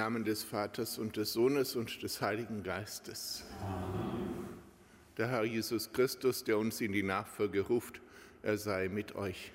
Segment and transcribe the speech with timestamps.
[0.00, 3.44] Namen des Vaters und des Sohnes und des Heiligen Geistes.
[3.60, 4.48] Amen.
[5.18, 8.00] Der Herr Jesus Christus, der uns in die Nachfolge ruft,
[8.42, 9.52] er sei mit euch.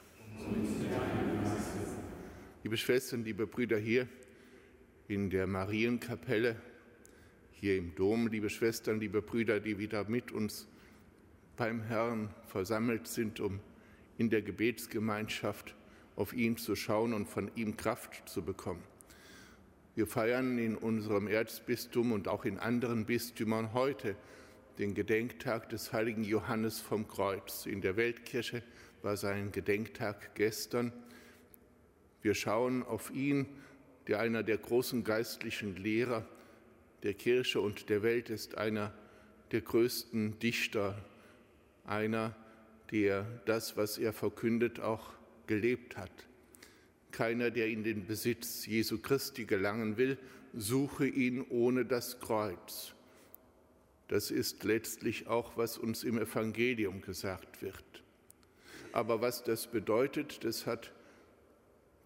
[2.61, 4.07] Liebe Schwestern, liebe Brüder hier
[5.07, 6.57] in der Marienkapelle,
[7.53, 10.67] hier im Dom, liebe Schwestern, liebe Brüder, die wieder mit uns
[11.57, 13.59] beim Herrn versammelt sind, um
[14.19, 15.73] in der Gebetsgemeinschaft
[16.16, 18.84] auf ihn zu schauen und von ihm Kraft zu bekommen.
[19.95, 24.17] Wir feiern in unserem Erzbistum und auch in anderen Bistümern heute
[24.78, 27.66] den Gedenktag des heiligen Johannes vom Kreuz.
[27.66, 28.61] In der Weltkirche
[29.03, 30.91] war sein Gedenktag gestern.
[32.22, 33.45] Wir schauen auf ihn,
[34.07, 36.28] der einer der großen geistlichen Lehrer
[37.03, 38.94] der Kirche und der Welt ist, einer
[39.51, 40.97] der größten Dichter,
[41.85, 42.35] einer,
[42.91, 45.13] der das, was er verkündet, auch
[45.47, 46.11] gelebt hat.
[47.15, 50.17] Keiner, der in den Besitz Jesu Christi gelangen will,
[50.53, 52.93] suche ihn ohne das Kreuz.
[54.09, 58.03] Das ist letztlich auch, was uns im Evangelium gesagt wird.
[58.91, 60.91] Aber was das bedeutet, das hat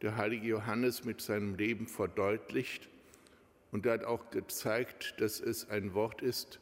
[0.03, 2.87] der heilige Johannes mit seinem Leben verdeutlicht
[3.71, 6.59] und er hat auch gezeigt, dass es ein Wort ist,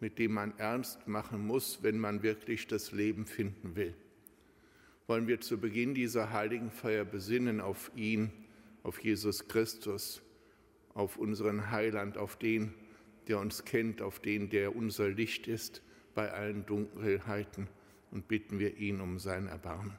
[0.00, 3.94] mit dem man ernst machen muss, wenn man wirklich das Leben finden will
[5.10, 8.30] wollen wir zu Beginn dieser heiligen Feier besinnen auf ihn,
[8.84, 10.22] auf Jesus Christus,
[10.94, 12.72] auf unseren Heiland, auf den,
[13.26, 15.82] der uns kennt, auf den, der unser Licht ist
[16.14, 17.66] bei allen Dunkelheiten
[18.12, 19.98] und bitten wir ihn um sein Erbarmen.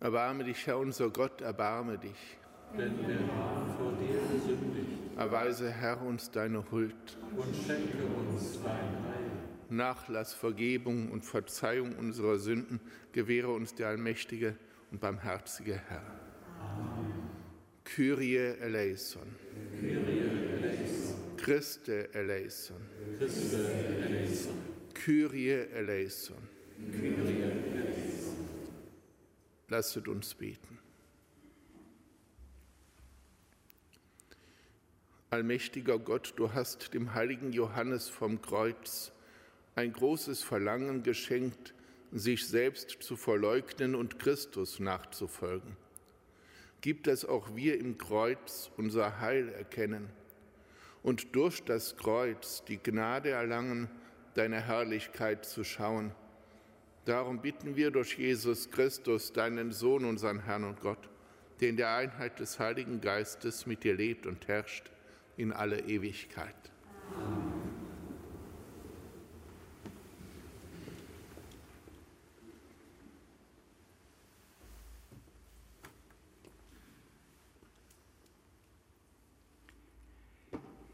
[0.00, 2.36] Erbarme dich, Herr unser Gott, erbarme dich.
[2.76, 5.16] Denn wir haben vor dir gesündigt.
[5.16, 7.16] Erweise, Herr, uns deine Huld.
[7.34, 9.37] Und schenke uns dein Heil.
[9.70, 12.80] Nachlass, Vergebung und Verzeihung unserer Sünden
[13.12, 14.56] gewähre uns der allmächtige
[14.90, 16.04] und barmherzige Herr.
[16.60, 17.28] Amen.
[17.84, 19.34] Kyrie eleison.
[19.80, 20.20] Kyrie
[20.62, 21.36] eleison.
[21.36, 22.76] Christe eleison.
[23.18, 23.72] Christe
[24.06, 24.54] eleison.
[24.94, 26.36] Kyrie eleison.
[26.90, 28.48] Kyrie eleison.
[29.68, 30.78] Lasset uns beten.
[35.30, 39.12] Allmächtiger Gott, du hast dem heiligen Johannes vom Kreuz
[39.78, 41.72] ein großes Verlangen geschenkt,
[42.10, 45.76] sich selbst zu verleugnen und Christus nachzufolgen.
[46.80, 50.10] Gib, dass auch wir im Kreuz unser Heil erkennen
[51.04, 53.88] und durch das Kreuz die Gnade erlangen,
[54.34, 56.12] deine Herrlichkeit zu schauen.
[57.04, 61.08] Darum bitten wir durch Jesus Christus, deinen Sohn, unseren Herrn und Gott,
[61.60, 64.90] der in der Einheit des Heiligen Geistes mit dir lebt und herrscht
[65.36, 66.56] in alle Ewigkeit.
[67.14, 67.57] Amen.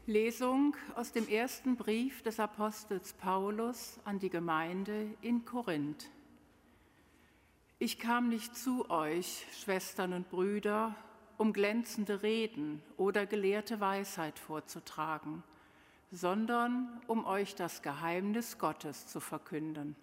[0.07, 6.11] Lesung aus dem ersten Brief des Apostels Paulus an die Gemeinde in Korinth.
[7.79, 10.95] Ich kam nicht zu euch, Schwestern und Brüder,
[11.37, 15.41] um glänzende Reden oder gelehrte Weisheit vorzutragen,
[16.11, 19.95] sondern um euch das Geheimnis Gottes zu verkünden.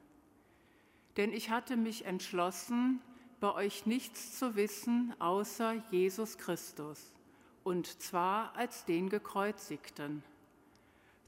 [1.17, 3.01] Denn ich hatte mich entschlossen,
[3.39, 7.13] bei euch nichts zu wissen außer Jesus Christus
[7.65, 10.23] und zwar als den Gekreuzigten.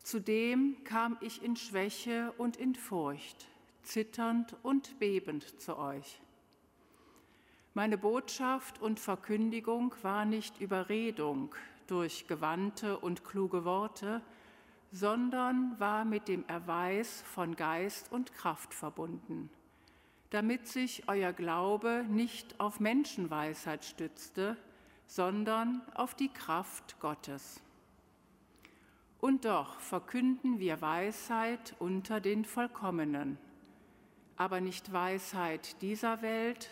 [0.02, 3.46] Zudem kam ich in Schwäche und in Furcht,
[3.82, 6.20] zitternd und bebend zu euch.
[7.72, 11.54] Meine Botschaft und Verkündigung war nicht Überredung
[11.86, 14.22] durch gewandte und kluge Worte,
[14.92, 19.50] sondern war mit dem Erweis von Geist und Kraft verbunden,
[20.30, 24.56] damit sich euer Glaube nicht auf Menschenweisheit stützte,
[25.06, 27.60] sondern auf die Kraft Gottes.
[29.20, 33.38] Und doch verkünden wir Weisheit unter den Vollkommenen,
[34.36, 36.68] aber nicht Weisheit dieser Welt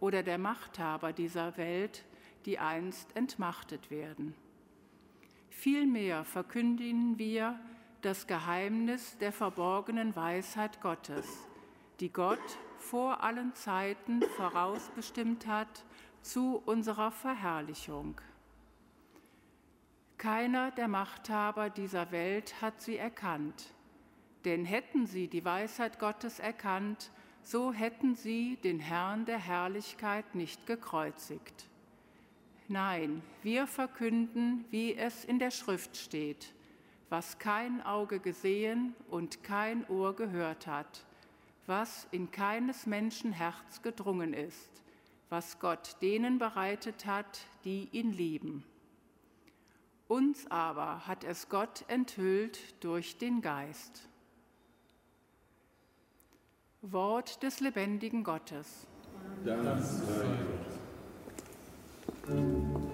[0.00, 2.04] oder der Machthaber dieser Welt,
[2.44, 4.34] die einst entmachtet werden.
[5.48, 7.58] Vielmehr verkündigen wir
[8.02, 11.26] das Geheimnis der verborgenen Weisheit Gottes,
[12.00, 15.84] die Gott vor allen Zeiten vorausbestimmt hat
[16.24, 18.18] zu unserer Verherrlichung.
[20.16, 23.74] Keiner der Machthaber dieser Welt hat sie erkannt,
[24.46, 27.10] denn hätten sie die Weisheit Gottes erkannt,
[27.42, 31.66] so hätten sie den Herrn der Herrlichkeit nicht gekreuzigt.
[32.68, 36.54] Nein, wir verkünden, wie es in der Schrift steht,
[37.10, 41.04] was kein Auge gesehen und kein Ohr gehört hat,
[41.66, 44.83] was in keines Menschen Herz gedrungen ist
[45.30, 48.64] was Gott denen bereitet hat, die ihn lieben.
[50.06, 54.08] Uns aber hat es Gott enthüllt durch den Geist.
[56.82, 58.86] Wort des lebendigen Gottes.
[59.44, 60.26] Dank sei
[62.26, 62.93] Gott.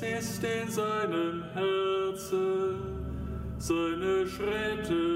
[0.00, 2.76] Ist in seinem Herzen,
[3.58, 5.07] seine Schritte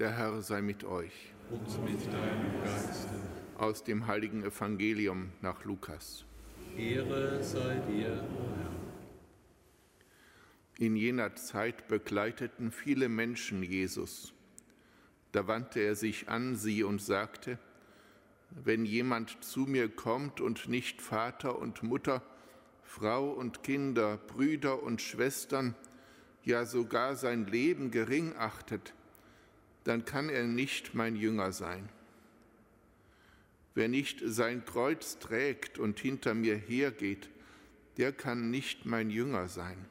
[0.00, 1.12] Der Herr sei mit euch.
[1.50, 3.10] Und mit deinem Geiste.
[3.58, 6.24] Aus dem heiligen Evangelium nach Lukas.
[6.74, 8.70] Ehre sei dir, Herr.
[10.78, 14.32] In jener Zeit begleiteten viele Menschen Jesus.
[15.32, 17.58] Da wandte er sich an sie und sagte,
[18.52, 22.22] wenn jemand zu mir kommt und nicht Vater und Mutter,
[22.84, 25.74] Frau und Kinder, Brüder und Schwestern,
[26.42, 28.94] ja sogar sein Leben gering achtet,
[29.84, 31.88] dann kann er nicht mein Jünger sein.
[33.74, 37.30] Wer nicht sein Kreuz trägt und hinter mir hergeht,
[37.96, 39.86] der kann nicht mein Jünger sein.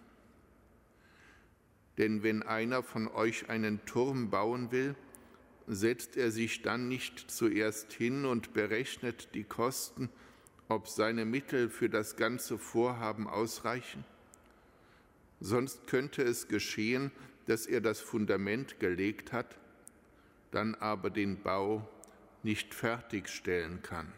[1.97, 4.95] Denn wenn einer von euch einen Turm bauen will,
[5.67, 10.09] setzt er sich dann nicht zuerst hin und berechnet die Kosten,
[10.67, 14.05] ob seine Mittel für das ganze Vorhaben ausreichen?
[15.39, 17.11] Sonst könnte es geschehen,
[17.47, 19.57] dass er das Fundament gelegt hat
[20.51, 21.87] dann aber den Bau
[22.43, 24.11] nicht fertigstellen kann.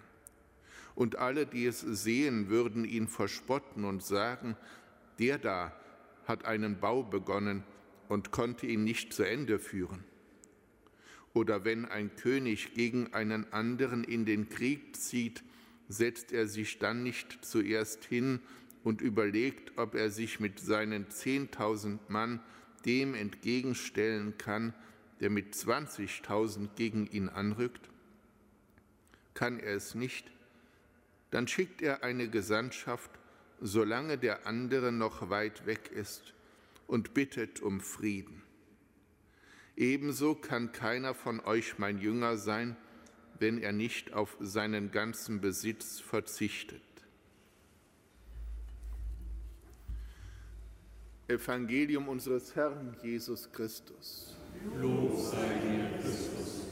[0.96, 4.56] Und alle, die es sehen, würden ihn verspotten und sagen,
[5.20, 5.74] der da
[6.26, 7.64] hat einen Bau begonnen
[8.10, 10.04] und konnte ihn nicht zu Ende führen.
[11.34, 15.44] Oder wenn ein König gegen einen anderen in den Krieg zieht,
[15.88, 18.40] setzt er sich dann nicht zuerst hin
[18.84, 22.42] und überlegt, ob er sich mit seinen 10.000 Mann
[22.86, 24.74] dem entgegenstellen kann,
[25.22, 27.90] der mit 20.000 gegen ihn anrückt?
[29.34, 30.30] Kann er es nicht,
[31.30, 33.12] dann schickt er eine Gesandtschaft,
[33.62, 36.34] solange der andere noch weit weg ist,
[36.88, 38.42] und bittet um Frieden.
[39.78, 42.76] Ebenso kann keiner von euch mein Jünger sein,
[43.40, 46.82] wenn er nicht auf seinen ganzen Besitz verzichtet.
[51.28, 54.36] Evangelium unseres Herrn Jesus Christus.
[54.80, 56.68] Lob sei dir, Christus.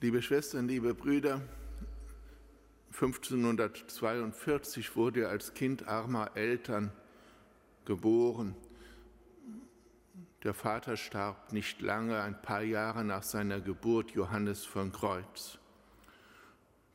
[0.00, 1.40] Liebe Schwestern, liebe Brüder,
[2.92, 6.92] 1542 wurde er als Kind armer Eltern
[7.84, 8.54] geboren.
[10.42, 15.58] Der Vater starb nicht lange, ein paar Jahre nach seiner Geburt, Johannes von Kreuz.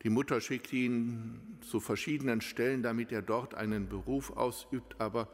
[0.04, 5.30] Die Mutter schickte ihn zu verschiedenen Stellen, damit er dort einen Beruf ausübt, aber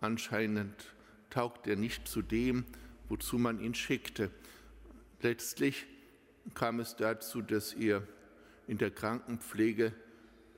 [0.00, 0.92] anscheinend
[1.30, 2.64] taugt er nicht zu dem,
[3.08, 4.32] wozu man ihn schickte.
[5.20, 5.86] Letztlich
[6.54, 8.02] kam es dazu, dass er
[8.66, 9.92] in der Krankenpflege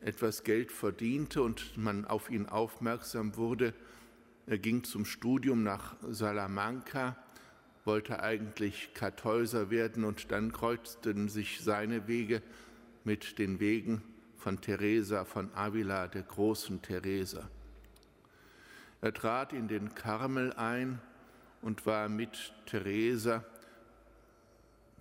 [0.01, 3.75] etwas Geld verdiente und man auf ihn aufmerksam wurde.
[4.47, 7.17] Er ging zum Studium nach Salamanca,
[7.87, 12.43] wollte eigentlich Kartäuser werden und dann kreuzten sich seine Wege
[13.05, 14.03] mit den Wegen
[14.37, 17.49] von Teresa von Avila, der großen Teresa.
[19.01, 21.01] Er trat in den Karmel ein
[21.63, 23.45] und war mit Teresa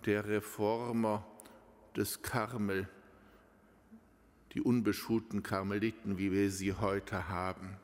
[0.06, 1.26] der Reformer
[1.94, 2.88] des Karmel,
[4.52, 7.76] die unbeschuhten Karmeliten, wie wir sie heute haben.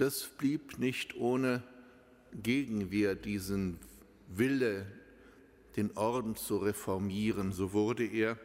[0.00, 1.62] Das blieb nicht ohne
[2.32, 3.78] Gegenwehr, diesen
[4.28, 4.86] Wille,
[5.76, 7.52] den Orden zu reformieren.
[7.52, 8.38] So wurde er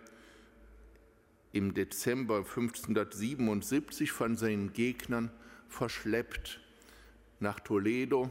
[1.53, 5.31] im Dezember 1577 von seinen Gegnern
[5.69, 6.59] verschleppt
[7.39, 8.29] nach Toledo.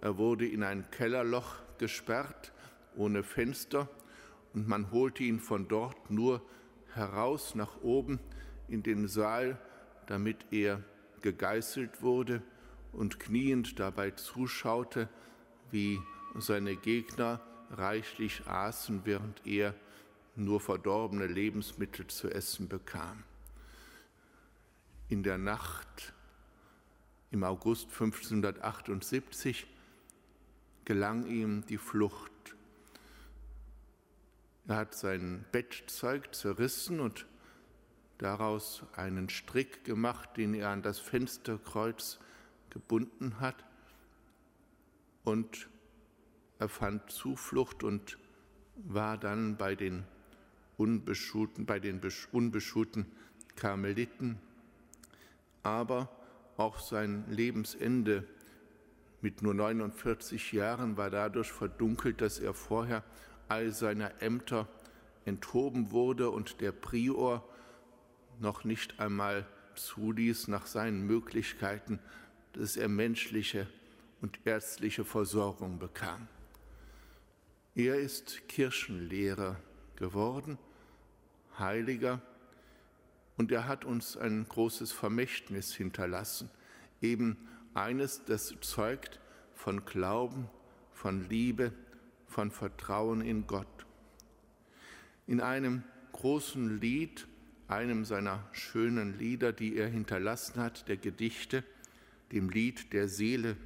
[0.00, 2.52] Er wurde in ein Kellerloch gesperrt,
[2.94, 3.88] ohne Fenster,
[4.54, 6.40] und man holte ihn von dort nur
[6.94, 8.20] heraus nach oben
[8.68, 9.58] in den Saal,
[10.06, 10.80] damit er
[11.22, 12.40] gegeißelt wurde
[12.92, 15.08] und kniend dabei zuschaute,
[15.70, 16.00] wie
[16.38, 19.74] seine Gegner reichlich aßen, während er
[20.36, 23.22] nur verdorbene Lebensmittel zu essen bekam.
[25.08, 26.12] In der Nacht
[27.30, 29.66] im August 1578
[30.84, 32.30] gelang ihm die Flucht.
[34.68, 37.26] Er hat sein Bettzeug zerrissen und
[38.18, 42.20] daraus einen Strick gemacht, den er an das Fensterkreuz
[42.72, 43.64] gebunden hat.
[45.24, 45.68] Und
[46.58, 48.18] er fand Zuflucht und
[48.76, 50.04] war dann bei den
[50.76, 52.00] unbeschuhten, bei den
[52.32, 53.06] unbeschuhten
[53.54, 54.38] Karmeliten.
[55.62, 56.08] Aber
[56.56, 58.26] auch sein Lebensende
[59.20, 63.04] mit nur 49 Jahren war dadurch verdunkelt, dass er vorher
[63.48, 64.66] all seiner Ämter
[65.24, 67.46] enthoben wurde und der Prior
[68.40, 72.00] noch nicht einmal zuließ nach seinen Möglichkeiten,
[72.52, 73.66] dass er menschliche
[74.20, 76.28] und ärztliche Versorgung bekam.
[77.74, 79.56] Er ist Kirchenlehrer
[79.96, 80.58] geworden,
[81.58, 82.20] Heiliger,
[83.36, 86.50] und er hat uns ein großes Vermächtnis hinterlassen,
[87.00, 87.36] eben
[87.74, 89.20] eines, das zeugt
[89.54, 90.48] von Glauben,
[90.92, 91.72] von Liebe,
[92.26, 93.86] von Vertrauen in Gott.
[95.26, 95.82] In einem
[96.12, 97.26] großen Lied,
[97.68, 101.64] einem seiner schönen Lieder, die er hinterlassen hat, der Gedichte,
[102.32, 103.56] dem Lied der Seele,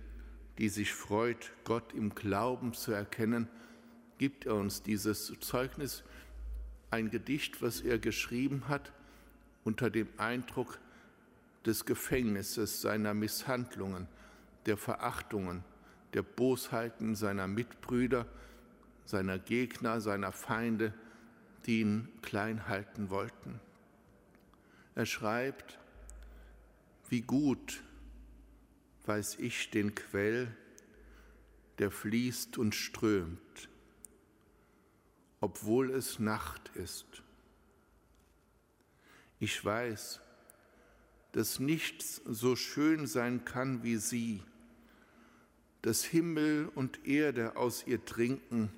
[0.58, 3.49] die sich freut, Gott im Glauben zu erkennen,
[4.18, 6.02] gibt er uns dieses Zeugnis,
[6.90, 8.92] ein Gedicht, was er geschrieben hat
[9.64, 10.78] unter dem Eindruck
[11.64, 14.06] des Gefängnisses, seiner Misshandlungen,
[14.66, 15.64] der Verachtungen,
[16.14, 18.26] der Bosheiten seiner Mitbrüder,
[19.04, 20.94] seiner Gegner, seiner Feinde,
[21.66, 23.61] die ihn klein halten wollten.
[24.94, 25.78] Er schreibt,
[27.08, 27.82] wie gut
[29.06, 30.54] weiß ich den Quell,
[31.78, 33.68] der fließt und strömt,
[35.40, 37.22] obwohl es Nacht ist.
[39.38, 40.20] Ich weiß,
[41.32, 44.42] dass nichts so schön sein kann wie sie,
[45.82, 48.70] dass Himmel und Erde aus ihr trinken,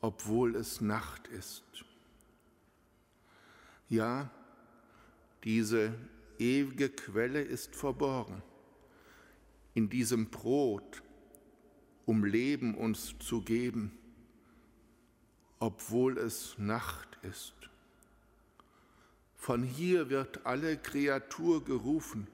[0.00, 1.64] obwohl es Nacht ist.
[3.88, 4.30] Ja,
[5.44, 5.94] diese
[6.38, 8.42] ewige Quelle ist verborgen.
[9.74, 11.02] In diesem Brot,
[12.04, 13.96] um Leben uns zu geben,
[15.58, 17.54] obwohl es Nacht ist.
[19.36, 22.26] Von hier wird alle Kreatur gerufen,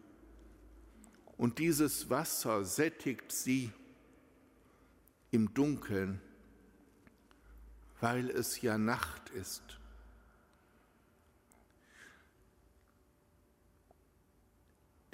[1.38, 3.70] und dieses Wasser sättigt sie
[5.30, 6.20] im Dunkeln,
[8.00, 9.78] weil es ja Nacht ist.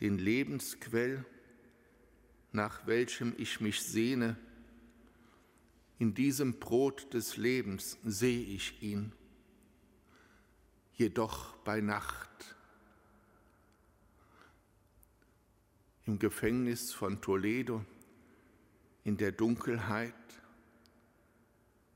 [0.00, 1.26] Den Lebensquell,
[2.54, 4.36] nach welchem ich mich sehne,
[5.98, 9.12] in diesem Brot des Lebens sehe ich ihn,
[10.94, 12.56] jedoch bei Nacht.
[16.06, 17.84] Im Gefängnis von Toledo,
[19.02, 20.14] in der Dunkelheit,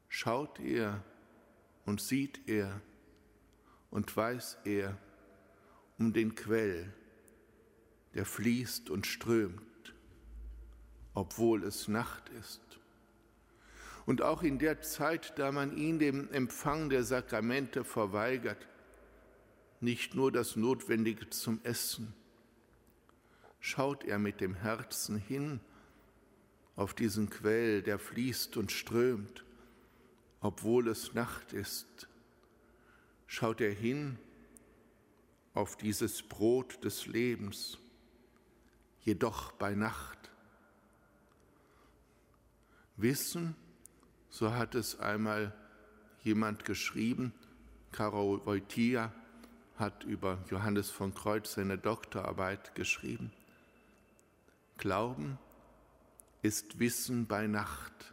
[0.09, 1.05] schaut er
[1.85, 2.81] und sieht er
[3.91, 4.99] und weiß er
[5.99, 6.93] um den Quell,
[8.15, 9.63] der fließt und strömt,
[11.19, 12.61] obwohl es Nacht ist.
[14.07, 18.69] Und auch in der Zeit, da man ihn dem Empfang der Sakramente verweigert,
[19.81, 22.15] nicht nur das Notwendige zum Essen,
[23.59, 25.59] schaut er mit dem Herzen hin
[26.77, 29.45] auf diesen Quell, der fließt und strömt,
[30.41, 32.07] obwohl es Nacht ist.
[33.27, 34.19] Schaut er hin
[35.53, 37.77] auf dieses Brot des Lebens,
[39.01, 40.18] jedoch bei Nacht.
[42.99, 43.55] Wissen,
[44.29, 45.55] so hat es einmal
[46.23, 47.33] jemand geschrieben,
[47.93, 49.13] Karol Wojtyła
[49.77, 53.33] hat über Johannes von Kreuz seine Doktorarbeit geschrieben.
[54.77, 55.39] Glauben
[56.43, 58.13] ist Wissen bei Nacht.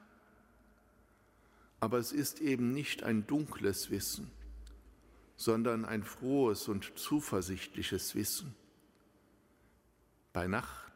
[1.80, 4.32] Aber es ist eben nicht ein dunkles Wissen,
[5.36, 8.56] sondern ein frohes und zuversichtliches Wissen.
[10.34, 10.92] Bei Nacht.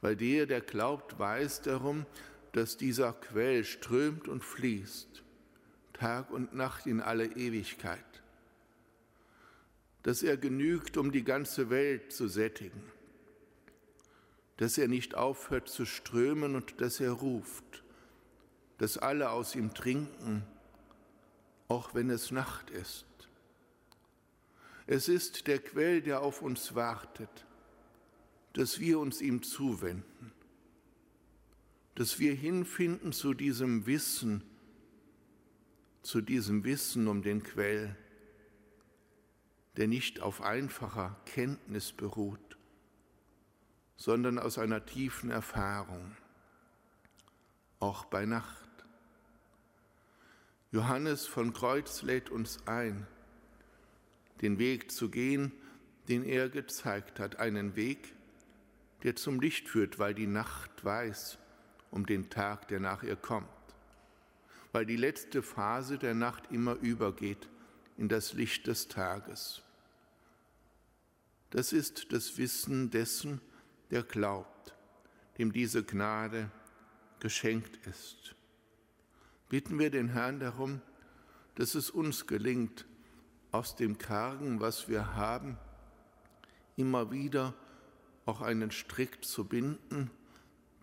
[0.00, 2.06] Weil der, der glaubt, weiß darum,
[2.52, 5.22] dass dieser Quell strömt und fließt,
[5.92, 8.22] Tag und Nacht in alle Ewigkeit,
[10.02, 12.82] dass er genügt, um die ganze Welt zu sättigen,
[14.56, 17.84] dass er nicht aufhört zu strömen und dass er ruft,
[18.78, 20.42] dass alle aus ihm trinken,
[21.68, 23.04] auch wenn es Nacht ist.
[24.86, 27.46] Es ist der Quell, der auf uns wartet,
[28.54, 30.09] dass wir uns ihm zuwenden
[32.00, 34.42] dass wir hinfinden zu diesem Wissen,
[36.00, 37.94] zu diesem Wissen um den Quell,
[39.76, 42.56] der nicht auf einfacher Kenntnis beruht,
[43.96, 46.16] sondern aus einer tiefen Erfahrung,
[47.80, 48.70] auch bei Nacht.
[50.72, 53.06] Johannes von Kreuz lädt uns ein,
[54.40, 55.52] den Weg zu gehen,
[56.08, 58.14] den er gezeigt hat, einen Weg,
[59.02, 61.36] der zum Licht führt, weil die Nacht weiß,
[61.90, 63.48] um den Tag, der nach ihr kommt,
[64.72, 67.48] weil die letzte Phase der Nacht immer übergeht
[67.96, 69.62] in das Licht des Tages.
[71.50, 73.40] Das ist das Wissen dessen,
[73.90, 74.74] der glaubt,
[75.38, 76.50] dem diese Gnade
[77.18, 78.34] geschenkt ist.
[79.48, 80.80] Bitten wir den Herrn darum,
[81.56, 82.86] dass es uns gelingt,
[83.52, 85.58] aus dem Kargen, was wir haben,
[86.76, 87.54] immer wieder
[88.26, 90.10] auch einen Strick zu binden,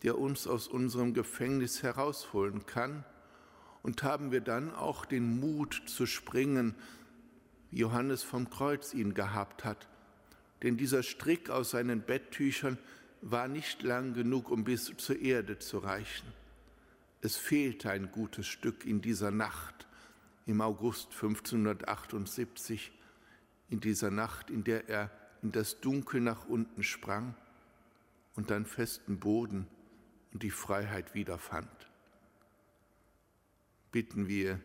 [0.04, 3.04] der uns aus unserem Gefängnis herausholen kann.
[3.84, 6.76] Und haben wir dann auch den Mut zu springen,
[7.72, 9.88] wie Johannes vom Kreuz ihn gehabt hat.
[10.64, 12.78] Denn dieser Strick aus seinen Betttüchern
[13.22, 16.28] war nicht lang genug, um bis zur Erde zu reichen.
[17.22, 19.88] Es fehlte ein gutes Stück in dieser Nacht
[20.46, 22.92] im August 1578,
[23.70, 27.36] in dieser Nacht, in der er in das Dunkel nach unten sprang
[28.36, 29.68] und dann festen Boden
[30.34, 31.70] und die Freiheit wiederfand.
[33.92, 34.60] Bitten wir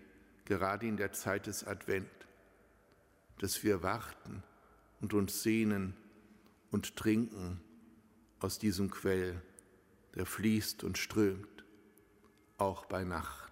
[0.45, 2.11] gerade in der Zeit des Advent,
[3.39, 4.43] dass wir warten
[5.01, 5.95] und uns sehnen
[6.71, 7.61] und trinken
[8.41, 9.41] aus diesem Quell,
[10.15, 11.65] der fließt und strömt,
[12.59, 13.52] auch bei Nacht.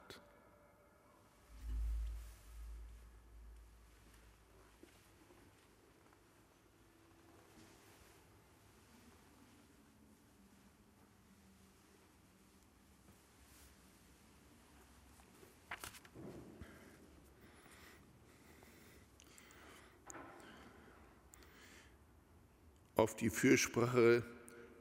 [23.01, 24.23] Auf die Fürsprache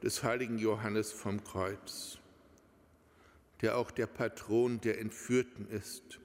[0.02, 2.18] des heiligen Johannes vom Kreuz,
[3.62, 6.20] der auch der Patron der Entführten ist,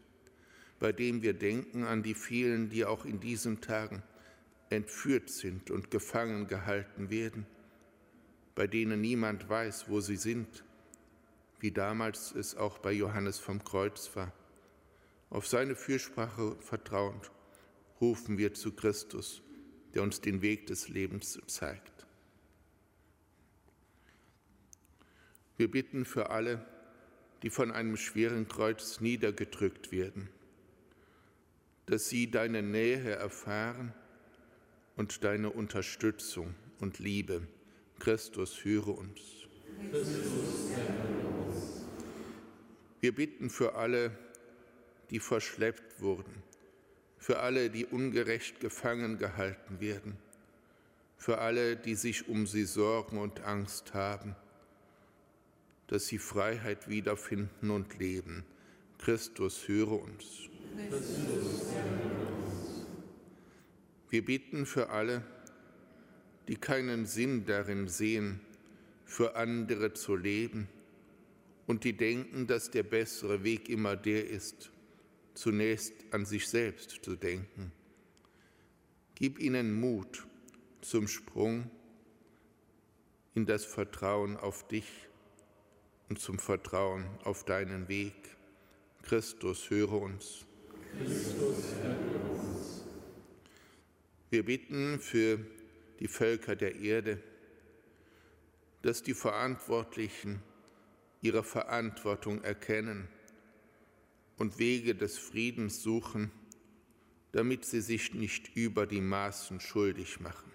[0.77, 4.03] bei dem wir denken an die vielen, die auch in diesen Tagen
[4.69, 7.45] entführt sind und gefangen gehalten werden,
[8.55, 10.65] bei denen niemand weiß, wo sie sind,
[11.62, 14.34] wie damals es auch bei Johannes vom Kreuz war.
[15.29, 17.31] Auf seine Fürsprache vertrauend
[18.01, 19.41] rufen wir zu Christus,
[19.95, 22.05] der uns den Weg des Lebens zeigt.
[25.58, 26.65] Wir bitten für alle,
[27.41, 30.29] die von einem schweren Kreuz niedergedrückt werden,
[31.86, 33.93] dass sie deine Nähe erfahren
[34.97, 37.47] und deine Unterstützung und Liebe.
[37.99, 39.21] Christus, höre uns.
[39.91, 40.71] Christus,
[42.99, 44.12] Wir bitten für alle,
[45.10, 46.43] die verschleppt wurden,
[47.25, 50.15] für alle, die ungerecht gefangen gehalten werden,
[51.17, 54.35] für alle, die sich um sie sorgen und Angst haben,
[55.88, 58.45] dass sie Freiheit wiederfinden und leben.
[58.99, 60.49] Christus, höre uns.
[64.11, 65.23] Wir bitten für alle,
[66.47, 68.39] die keinen Sinn darin sehen,
[69.03, 70.67] für andere zu leben
[71.65, 74.69] und die denken, dass der bessere Weg immer der ist,
[75.36, 77.71] zunächst an sich selbst zu denken.
[79.15, 80.26] Gib ihnen Mut
[80.82, 81.69] zum Sprung
[83.34, 84.88] in das Vertrauen auf dich
[86.10, 88.13] und zum Vertrauen auf deinen Weg.
[89.04, 90.45] Christus, höre uns.
[90.98, 92.86] Christus, höre uns.
[94.30, 95.39] Wir bitten für
[96.00, 97.21] die Völker der Erde,
[98.82, 100.41] dass die Verantwortlichen
[101.21, 103.08] ihre Verantwortung erkennen
[104.38, 106.32] und Wege des Friedens suchen,
[107.32, 110.52] damit sie sich nicht über die Maßen schuldig machen.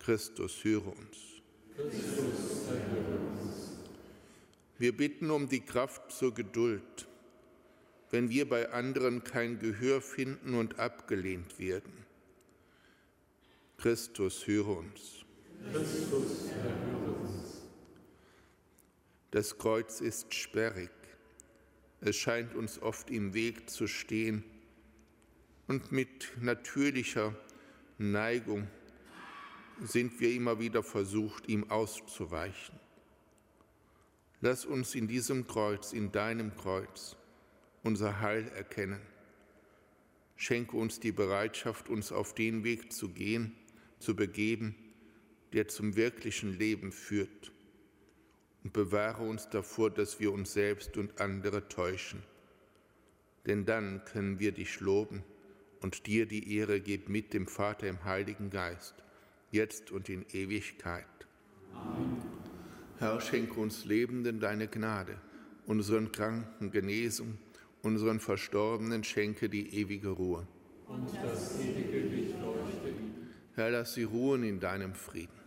[0.00, 1.18] Christus, höre uns.
[4.78, 7.06] Wir bitten um die Kraft zur Geduld,
[8.10, 11.92] wenn wir bei anderen kein Gehör finden und abgelehnt werden.
[13.76, 15.24] Christus, höre uns.
[15.72, 17.62] Christus, höre uns.
[19.30, 20.90] Das Kreuz ist sperrig.
[22.00, 24.42] Es scheint uns oft im Weg zu stehen
[25.66, 27.34] und mit natürlicher
[27.98, 28.66] Neigung
[29.82, 32.78] sind wir immer wieder versucht, ihm auszuweichen.
[34.40, 37.16] Lass uns in diesem Kreuz, in deinem Kreuz,
[37.82, 39.00] unser Heil erkennen.
[40.36, 43.54] Schenke uns die Bereitschaft, uns auf den Weg zu gehen,
[43.98, 44.74] zu begeben,
[45.52, 47.52] der zum wirklichen Leben führt.
[48.70, 52.22] Und bewahre uns davor, dass wir uns selbst und andere täuschen.
[53.44, 55.24] Denn dann können wir dich loben
[55.82, 58.94] und dir die Ehre geben mit dem Vater im Heiligen Geist,
[59.50, 61.04] jetzt und in Ewigkeit.
[61.74, 62.22] Amen.
[62.98, 65.16] Herr, schenke uns Lebenden deine Gnade,
[65.66, 67.38] unseren Kranken Genesung,
[67.82, 70.46] unseren Verstorbenen schenke die ewige Ruhe.
[70.86, 72.94] Und das ewige Licht leuchte
[73.56, 75.39] Herr, lass sie ruhen in deinem Frieden.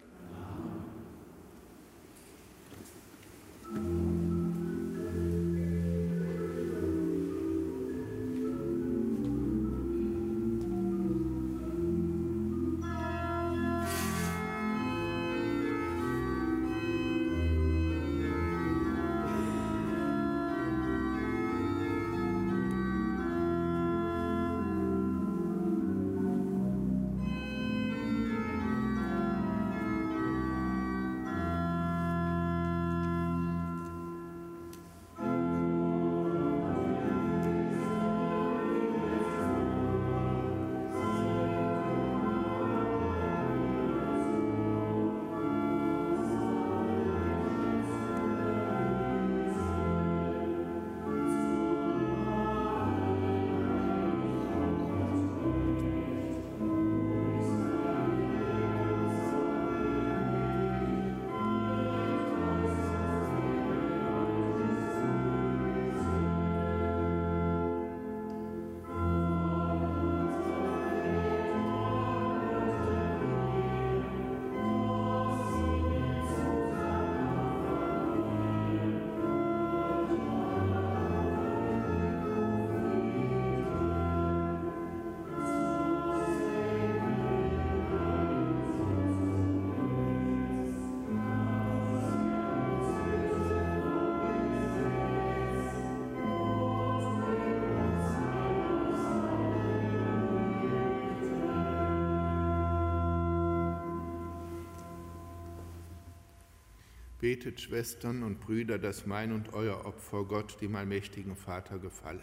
[107.24, 112.20] Betet, Schwestern und Brüder, dass mein und euer Opfer Gott, dem allmächtigen Vater, gefalle.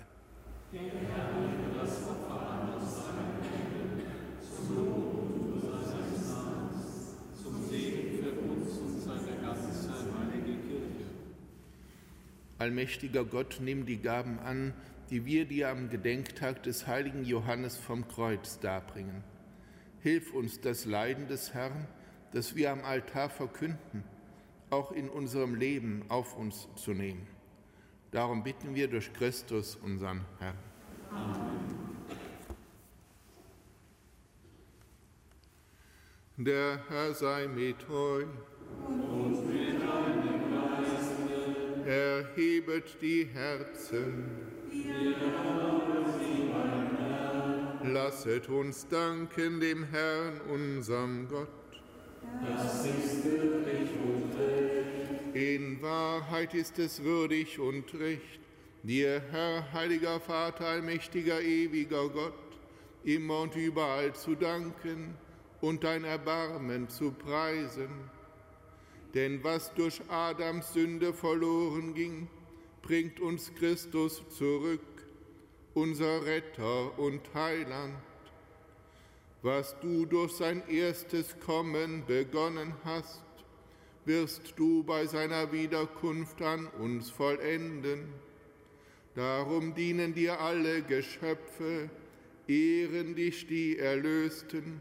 [0.74, 4.06] Der Herr nimmt das Opfer an aus seinem Leben,
[4.42, 11.06] zum Lob und Ruhe seines Namens, zum Segen für uns und seine ganze heilige Kirche.
[12.58, 14.74] Allmächtiger Gott, nimm die Gaben an,
[15.08, 19.24] die wir dir am Gedenktag des heiligen Johannes vom Kreuz darbringen.
[20.00, 21.88] Hilf uns das Leiden des Herrn,
[22.32, 24.04] das wir am Altar verkünden
[24.70, 27.26] auch in unserem Leben auf uns zu nehmen.
[28.11, 30.59] Darum bitten wir durch Christus, unseren Herrn.
[31.11, 31.90] Amen.
[36.37, 38.26] Der Herr sei mit euch.
[38.88, 41.87] Und mit deinem Geiste.
[41.87, 44.24] Erhebet die Herzen.
[47.85, 51.48] Lasset uns danken dem Herrn, unserem Gott.
[52.42, 53.49] Das ist recht.
[55.40, 58.40] In Wahrheit ist es würdig und recht,
[58.83, 62.35] dir, Herr, heiliger Vater, allmächtiger, ewiger Gott,
[63.05, 65.14] immer und überall zu danken
[65.62, 67.88] und dein Erbarmen zu preisen.
[69.14, 72.29] Denn was durch Adams Sünde verloren ging,
[72.83, 74.85] bringt uns Christus zurück,
[75.72, 77.94] unser Retter und Heiland.
[79.40, 83.22] Was du durch sein erstes Kommen begonnen hast,
[84.04, 88.12] wirst du bei seiner Wiederkunft an uns vollenden.
[89.14, 91.90] Darum dienen dir alle Geschöpfe,
[92.46, 94.80] ehren dich die Erlösten,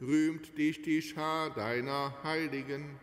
[0.00, 2.98] rühmt dich die Schar deiner Heiligen.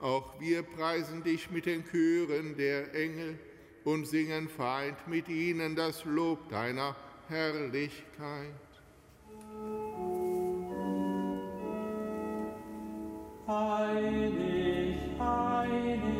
[0.00, 3.38] Auch wir preisen dich mit den Chören der Engel
[3.84, 6.96] und singen vereint mit ihnen das Lob deiner
[7.28, 8.54] Herrlichkeit.
[13.46, 14.59] Heilig,
[15.20, 16.19] heilig,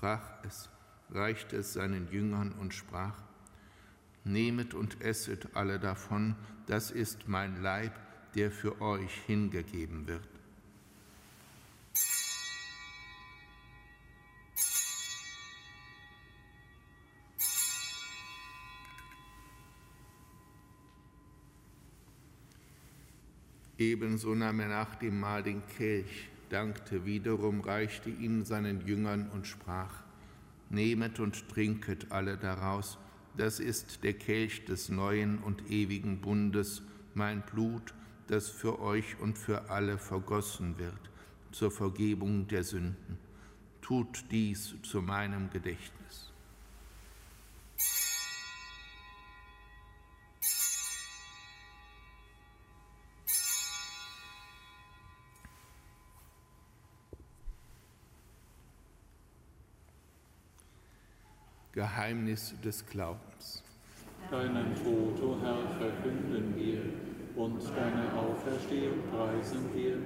[0.00, 0.68] brach es,
[1.10, 3.22] reichte es seinen Jüngern und sprach,
[4.24, 6.34] Nehmet und esset alle davon,
[6.66, 7.92] das ist mein Leib,
[8.34, 10.28] der für euch hingegeben wird.
[23.78, 29.46] Ebenso nahm er nach dem Mahl den Kelch, dankte wiederum, reichte ihn seinen Jüngern und
[29.46, 30.02] sprach,
[30.68, 32.98] Nehmet und trinket alle daraus,
[33.36, 36.82] das ist der Kelch des neuen und ewigen Bundes,
[37.14, 37.94] mein Blut,
[38.26, 41.10] das für euch und für alle vergossen wird,
[41.52, 43.18] zur Vergebung der Sünden.
[43.80, 46.32] Tut dies zu meinem Gedächtnis.
[61.76, 63.62] Geheimnis des Glaubens.
[64.30, 66.80] Deinen Tod, o Herr, verkünden wir
[67.36, 69.98] und deine Auferstehung preisen wir,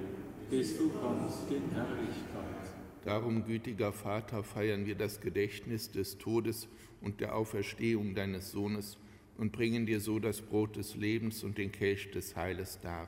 [0.49, 2.75] bis du kommst in Herrlichkeit.
[3.05, 6.67] Darum, gütiger Vater, feiern wir das Gedächtnis des Todes
[6.99, 8.97] und der Auferstehung deines Sohnes
[9.37, 13.07] und bringen dir so das Brot des Lebens und den Kelch des Heiles dar.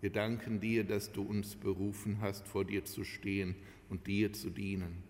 [0.00, 3.54] Wir danken dir, dass du uns berufen hast, vor dir zu stehen
[3.88, 5.05] und dir zu dienen.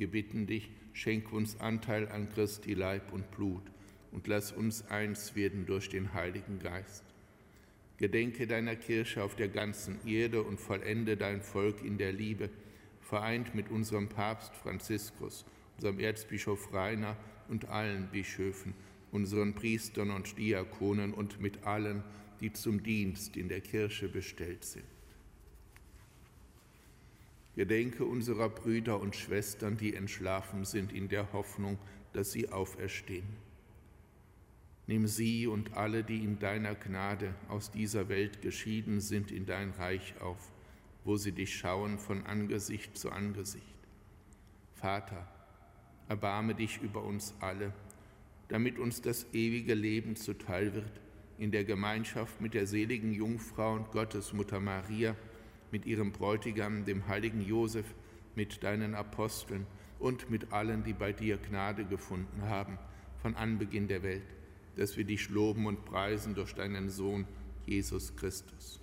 [0.00, 3.64] Wir bitten dich, schenk uns Anteil an Christi Leib und Blut
[4.12, 7.04] und lass uns eins werden durch den Heiligen Geist.
[7.98, 12.48] Gedenke deiner Kirche auf der ganzen Erde und vollende dein Volk in der Liebe,
[13.02, 15.44] vereint mit unserem Papst Franziskus,
[15.76, 17.14] unserem Erzbischof Rainer
[17.50, 18.72] und allen Bischöfen,
[19.12, 22.02] unseren Priestern und Diakonen und mit allen,
[22.40, 24.86] die zum Dienst in der Kirche bestellt sind.
[27.56, 31.78] Gedenke unserer Brüder und Schwestern, die entschlafen sind, in der Hoffnung,
[32.12, 33.26] dass sie auferstehen.
[34.86, 39.70] Nimm sie und alle, die in deiner Gnade aus dieser Welt geschieden sind, in dein
[39.70, 40.50] Reich auf,
[41.04, 43.64] wo sie dich schauen von Angesicht zu Angesicht.
[44.74, 45.28] Vater,
[46.08, 47.72] erbarme dich über uns alle,
[48.48, 51.00] damit uns das ewige Leben zuteil wird,
[51.38, 55.14] in der Gemeinschaft mit der seligen Jungfrau und Gottesmutter Maria,
[55.72, 57.86] mit ihrem Bräutigam, dem heiligen Josef,
[58.34, 59.66] mit deinen Aposteln
[59.98, 62.78] und mit allen, die bei dir Gnade gefunden haben,
[63.22, 64.26] von Anbeginn der Welt,
[64.76, 67.26] dass wir dich loben und preisen durch deinen Sohn,
[67.66, 68.80] Jesus Christus.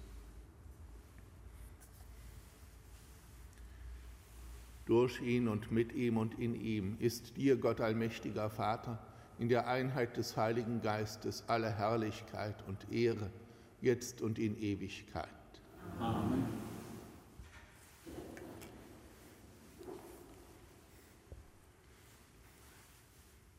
[4.85, 9.05] Durch ihn und mit ihm und in ihm ist dir, Gott allmächtiger Vater,
[9.37, 13.29] in der Einheit des Heiligen Geistes alle Herrlichkeit und Ehre,
[13.81, 15.27] jetzt und in Ewigkeit.
[15.99, 16.76] Amen.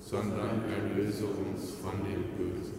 [0.00, 2.74] sondern erlöse uns von dem Bösen.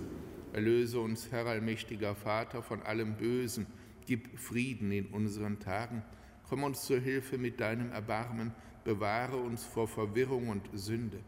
[0.53, 3.67] Erlöse uns, Herr allmächtiger Vater, von allem Bösen.
[4.05, 6.03] Gib Frieden in unseren Tagen.
[6.49, 8.51] Komm uns zur Hilfe mit deinem Erbarmen.
[8.83, 11.19] Bewahre uns vor Verwirrung und Sünde,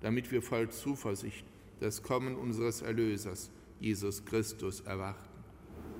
[0.00, 1.44] damit wir voll Zuversicht
[1.80, 5.28] das Kommen unseres Erlösers, Jesus Christus, erwarten.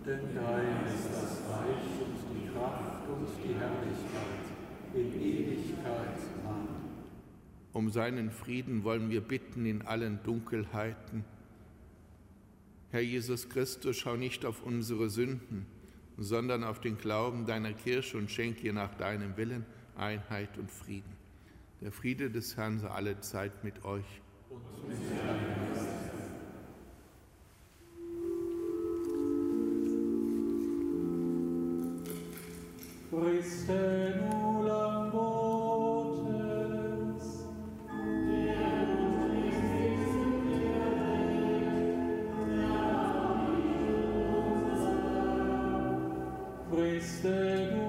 [0.04, 4.44] Denn dein ist das Reich und die Kraft und die Herrlichkeit
[4.94, 6.37] in Ewigkeit.
[7.72, 11.24] Um seinen Frieden wollen wir bitten in allen Dunkelheiten.
[12.90, 15.66] Herr Jesus Christus, schau nicht auf unsere Sünden,
[16.16, 19.66] sondern auf den Glauben deiner Kirche und schenk ihr nach deinem Willen
[19.96, 21.16] Einheit und Frieden.
[21.80, 24.20] Der Friede des Herrn sei alle Zeit mit euch.
[24.50, 24.62] Und
[33.68, 34.27] mit
[46.98, 47.87] Christe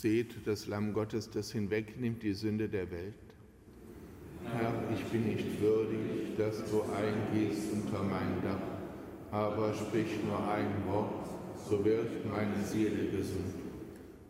[0.00, 3.14] Seht das Lamm Gottes, das hinwegnimmt die Sünde der Welt.
[4.44, 10.86] Herr, ich bin nicht würdig, dass du eingehst unter mein Dach, aber sprich nur ein
[10.86, 11.28] Wort,
[11.68, 13.56] so wird meine Seele gesund.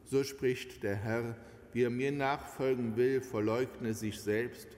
[0.06, 1.36] So spricht der Herr,
[1.74, 4.68] wie er mir nachfolgen will, verleugne sich selbst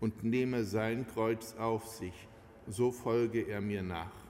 [0.00, 2.26] und nehme sein Kreuz auf sich,
[2.66, 4.27] so folge er mir nach.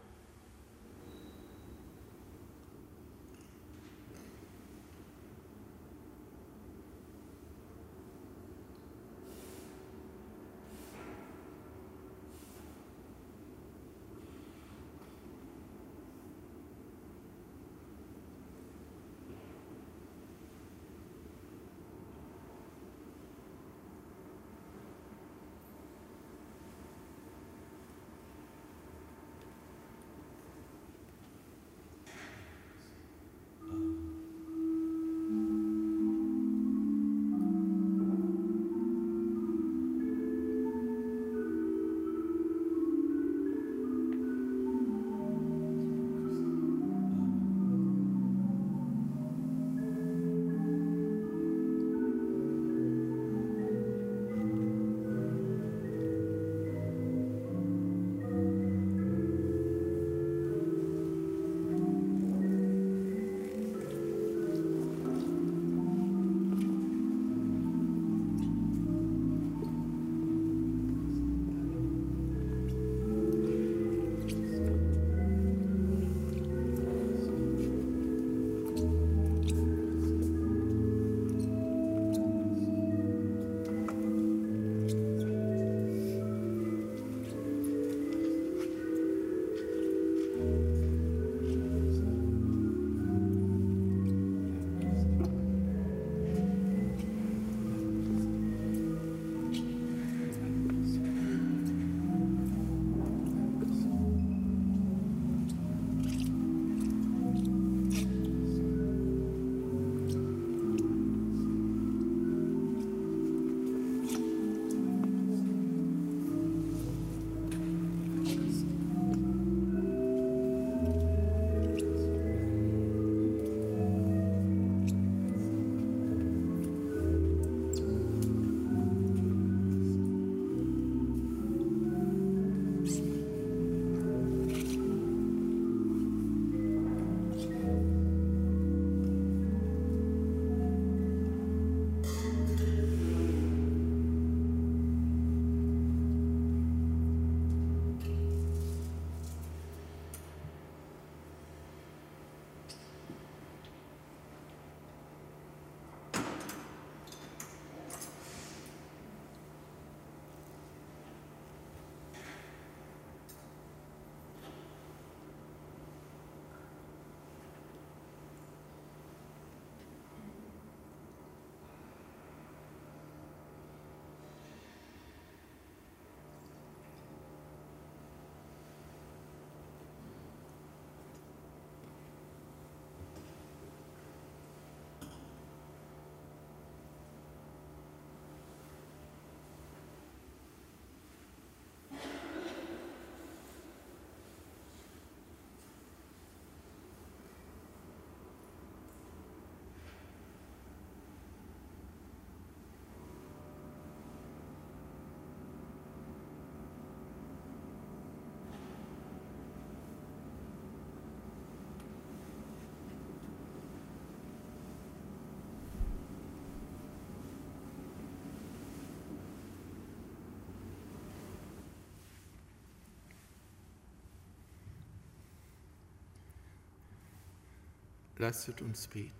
[228.18, 229.12] Lasset uns beten.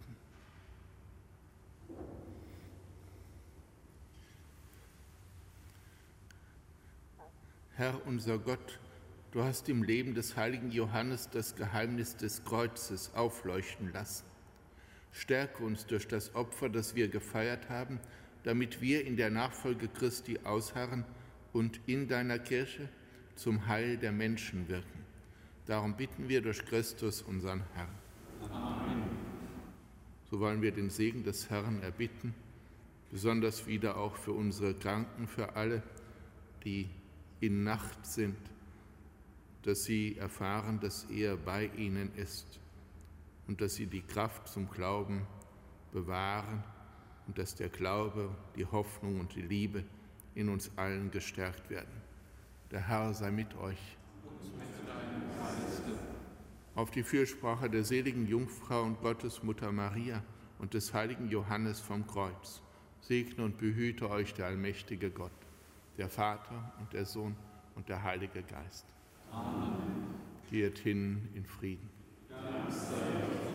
[7.77, 8.81] Herr unser Gott,
[9.31, 14.25] du hast im Leben des heiligen Johannes das Geheimnis des Kreuzes aufleuchten lassen.
[15.13, 18.01] Stärke uns durch das Opfer, das wir gefeiert haben,
[18.43, 21.05] damit wir in der Nachfolge Christi ausharren
[21.53, 22.89] und in deiner Kirche
[23.37, 25.05] zum Heil der Menschen wirken.
[25.67, 28.08] Darum bitten wir durch Christus, unseren Herrn.
[30.31, 32.35] So wollen wir den Segen des Herrn erbitten,
[33.11, 35.83] besonders wieder auch für unsere Kranken, für alle,
[36.65, 36.89] die
[37.41, 38.37] in Nacht sind,
[39.63, 42.61] dass sie erfahren, dass er bei ihnen ist
[43.47, 45.27] und dass sie die Kraft zum Glauben
[45.93, 46.63] bewahren
[47.27, 49.85] und dass der Glaube, die Hoffnung und die Liebe
[50.35, 52.03] in uns allen gestärkt werden.
[52.71, 53.98] Der Herr sei mit euch.
[56.79, 60.23] Auf die Fürsprache der seligen Jungfrau und Gottesmutter Maria
[60.61, 62.63] und des heiligen Johannes vom Kreuz
[63.01, 65.33] segne und behüte euch der allmächtige Gott
[65.97, 67.35] der Vater und der Sohn
[67.75, 68.87] und der Heilige Geist.
[69.33, 69.75] Amen.
[70.53, 71.91] Geht hin in Frieden.
[72.29, 73.48] Dank sei